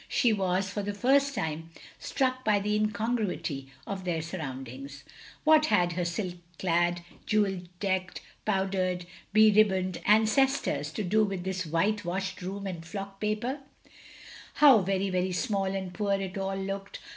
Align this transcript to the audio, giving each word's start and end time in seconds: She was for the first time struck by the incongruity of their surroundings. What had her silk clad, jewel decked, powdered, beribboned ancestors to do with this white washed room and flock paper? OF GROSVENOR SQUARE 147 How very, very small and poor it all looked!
She 0.09 0.33
was 0.33 0.67
for 0.67 0.81
the 0.81 0.95
first 0.95 1.35
time 1.35 1.69
struck 1.99 2.43
by 2.43 2.59
the 2.59 2.75
incongruity 2.75 3.67
of 3.85 4.03
their 4.03 4.23
surroundings. 4.23 5.03
What 5.43 5.67
had 5.67 5.91
her 5.91 6.05
silk 6.05 6.37
clad, 6.57 7.03
jewel 7.27 7.59
decked, 7.79 8.19
powdered, 8.43 9.05
beribboned 9.31 10.01
ancestors 10.07 10.91
to 10.93 11.03
do 11.03 11.23
with 11.23 11.43
this 11.43 11.67
white 11.67 12.03
washed 12.03 12.41
room 12.41 12.65
and 12.65 12.83
flock 12.83 13.19
paper? 13.21 13.59
OF 13.59 13.59
GROSVENOR 13.59 14.55
SQUARE 14.55 14.75
147 14.77 14.81
How 14.81 14.81
very, 14.85 15.09
very 15.11 15.31
small 15.31 15.65
and 15.65 15.93
poor 15.93 16.19
it 16.19 16.35
all 16.35 16.57
looked! 16.57 16.97